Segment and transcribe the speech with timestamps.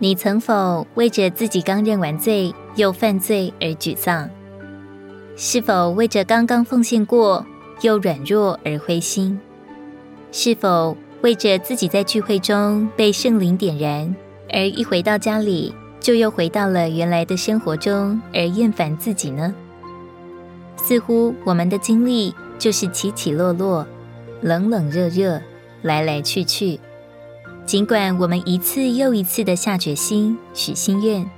[0.00, 4.30] 你曾否为着自己刚认完罪又犯罪而沮丧？
[5.34, 7.44] 是否为着刚刚奉献过
[7.80, 9.40] 又软弱而灰心？
[10.30, 14.14] 是否为着自己在聚会中被圣灵点燃，
[14.52, 19.52] 而一回到家里就又回到了原来的生活中而厌烦自己呢？
[20.76, 23.84] 似乎我们的经历就是起起落落、
[24.42, 25.40] 冷冷热热、
[25.82, 26.78] 来来去去。
[27.68, 31.28] 尽管我们一次又一次的下决心、许心愿，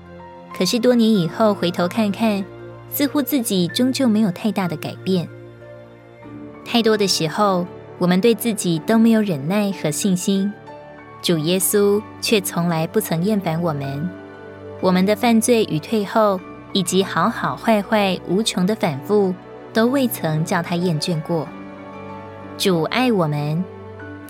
[0.57, 2.45] 可是多年以后回头看看，
[2.89, 5.29] 似乎自己终究没有太大的改变。
[6.65, 7.67] 太多的时候，
[7.99, 10.53] 我们对自己都没有忍耐和信心，
[11.21, 14.09] 主耶稣却从来不曾厌烦我们。
[14.81, 16.39] 我们的犯罪与退后，
[16.73, 19.35] 以及好好坏坏无穷的反复，
[19.73, 21.49] 都未曾叫他厌倦过。
[22.57, 23.65] 主爱我们。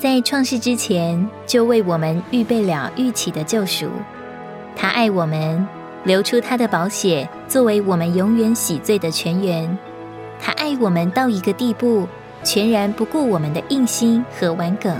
[0.01, 3.87] 在创世之前，就为我们预备了预期的救赎。
[4.75, 5.69] 他爱我们，
[6.05, 9.79] 流出他的宝血，作为我们永远洗罪的泉源。
[10.41, 12.09] 他爱我们到一个地步，
[12.43, 14.97] 全然不顾我们的硬心和顽梗，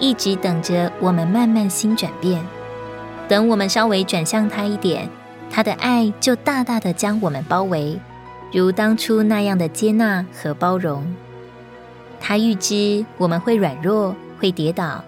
[0.00, 2.44] 一直等着我们慢慢心转变。
[3.28, 5.08] 等我们稍微转向他一点，
[5.52, 7.96] 他的爱就大大的将我们包围，
[8.52, 11.14] 如当初那样的接纳和包容。
[12.18, 14.12] 他预知我们会软弱。
[14.42, 15.04] 会跌倒，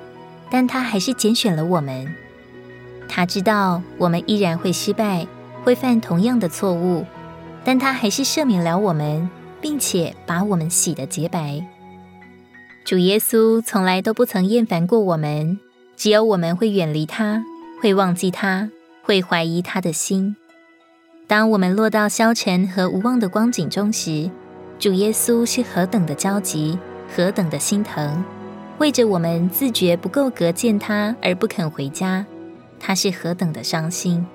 [0.48, 2.14] 但他还是拣选了我们。
[3.08, 5.26] 他知道我们依然会失败，
[5.64, 7.04] 会犯同样的错误，
[7.64, 9.28] 但他还是赦免了我们，
[9.60, 11.66] 并且把我们洗得洁白。
[12.84, 15.58] 主耶稣从来都不曾厌烦过我们，
[15.96, 17.42] 只有我们会远离他，
[17.82, 18.70] 会忘记他，
[19.02, 20.36] 会怀疑他的心。
[21.26, 24.30] 当我们落到消沉和无望的光景中时，
[24.78, 26.78] 主耶稣是何等的焦急，
[27.16, 28.24] 何等的心疼。
[28.78, 32.26] 为着我们自觉不够格见他而不肯回家，
[32.80, 34.26] 他是何等的伤心。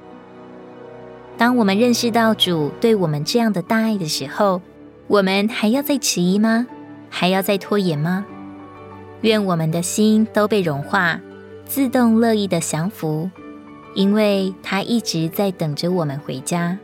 [1.37, 4.61] 当我们认识到主对我们这样的大爱的时候，
[5.07, 6.67] 我们还要再迟疑吗？
[7.09, 8.25] 还要再拖延吗？
[9.21, 11.19] 愿我们的心都被融化，
[11.65, 13.29] 自动乐意的降服，
[13.93, 16.77] 因为他一直在等着我们回家。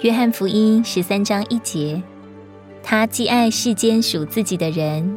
[0.00, 2.02] 约翰福音十三章一节，
[2.82, 5.16] 他既爱世间属自己的人。